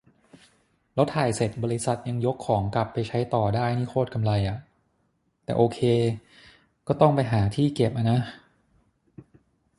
[0.93, 4.57] แล้วถ่ายเสร็จบริษัทยังยกของกลับไปใช้ต่อได้นี่โคตรกำไรอะ
[5.43, 5.79] แต่โอเค
[6.87, 8.19] ก็ต้องไปหาที่เก็บอะนะ